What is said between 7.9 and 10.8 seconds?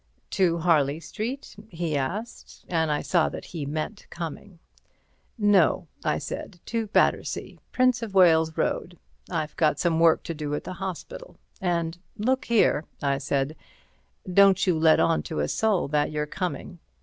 of Wales Road; I've got some work to do at the